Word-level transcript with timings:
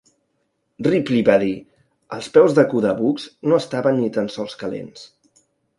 Ripley 0.87 1.25
va 1.27 1.35
dir, 1.43 1.51
els 2.17 2.31
peus 2.39 2.57
de 2.61 2.67
Kuda 2.73 2.97
Bux 3.03 3.29
no 3.53 3.63
estaven 3.65 4.03
ni 4.05 4.13
tan 4.19 4.37
sols 4.39 4.63
calents. 4.65 5.07